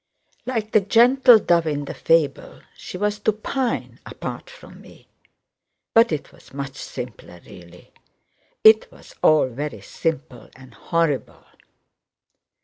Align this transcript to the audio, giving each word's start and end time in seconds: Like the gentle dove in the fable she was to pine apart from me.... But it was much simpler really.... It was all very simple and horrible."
Like 0.47 0.71
the 0.71 0.81
gentle 0.81 1.37
dove 1.37 1.67
in 1.67 1.85
the 1.85 1.93
fable 1.93 2.61
she 2.75 2.97
was 2.97 3.19
to 3.19 3.31
pine 3.31 3.99
apart 4.03 4.49
from 4.49 4.81
me.... 4.81 5.07
But 5.93 6.11
it 6.11 6.31
was 6.31 6.55
much 6.55 6.75
simpler 6.77 7.39
really.... 7.45 7.91
It 8.63 8.91
was 8.91 9.13
all 9.21 9.49
very 9.49 9.81
simple 9.81 10.49
and 10.55 10.73
horrible." 10.73 11.45